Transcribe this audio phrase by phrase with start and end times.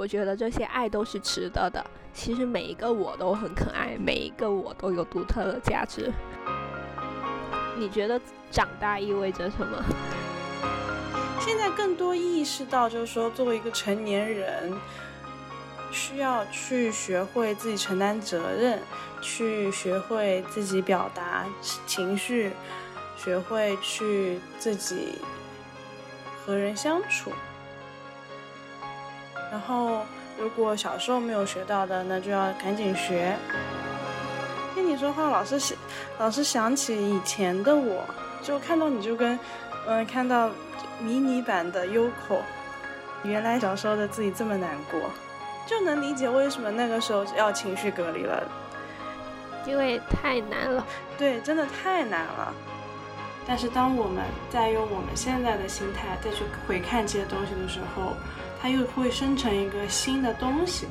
[0.00, 1.84] 我觉得这些爱都是值得的。
[2.14, 6.12] 其实每一个我都很可爱，每一个我都有独特的价值。
[7.76, 9.84] 你觉得长大意味着什么？
[11.40, 14.72] 现在更多意识到，就是说，作为一个成年人，
[15.90, 18.80] 需要去学会自己承担责任，
[19.20, 21.44] 去学会自己表达
[21.88, 22.52] 情绪，
[23.16, 25.18] 学会去自己
[26.46, 27.32] 和人相处。
[29.50, 30.02] 然后，
[30.38, 33.34] 如果小时候没有学到的，那就要赶紧学。
[34.74, 35.76] 听你说话，老是想，
[36.18, 38.04] 老是想起以前的我，
[38.42, 39.38] 就看到你就跟，
[39.86, 40.50] 嗯，看到
[41.00, 42.40] 迷你版的 Yoko，
[43.24, 45.00] 原来小时候的自己这么难过，
[45.66, 48.42] 就能理解为什么那个时候要情绪隔离了，
[49.66, 50.86] 因为太难了。
[51.16, 52.54] 对，真的太难了。
[53.48, 58.12] 但是当我们在用我们现在的心态再去回看这些东西的时候，
[58.60, 60.86] 它又会生成一个新的东西。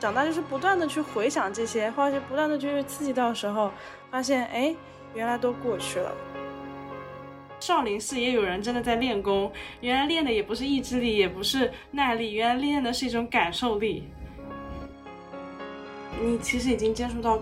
[0.00, 3.70] 长大就是不断的去回想这些，或者不断的去刺激到的时候，
[4.10, 4.74] 发现哎，
[5.14, 6.10] 原来都过去了。
[7.60, 14.08] 少林寺也有人真的在练功，原来练的也不是意志力，也不是耐力，原来练的是一种感受力。
[16.22, 17.40] 你其实已经接触到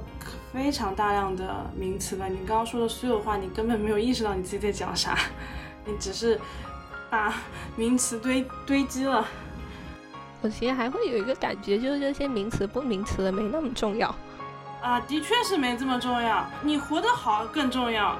[0.53, 5.19] 非常大量的名词了，你刚刚说的所有话，你根本没有意识到你自己在讲啥，
[5.85, 6.41] 你只是
[7.11, 7.35] 把
[7.77, 9.27] 名词堆堆积了。
[10.41, 14.15] 我其实还会有一个感觉，就是这些名词不名词的没那么重要，
[14.81, 18.17] 啊，的确是没这么重要，你活得好更重要。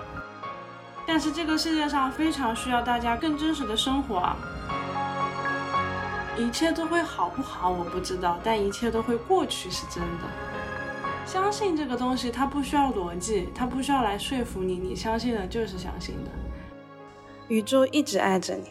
[1.05, 4.37] 但是这个世界上非常需要大家更真实的生活啊，
[6.39, 10.29] 一切都会好不好我不知道，但一切都会过去是真的。
[11.27, 16.31] 相信这个东西，它不需要逻辑，它不需要来说服你，你相信的就是相信的。
[17.49, 18.71] 宇宙一直爱着你。